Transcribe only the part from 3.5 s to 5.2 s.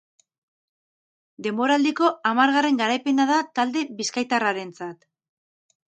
talde bizkaitarrarentzat.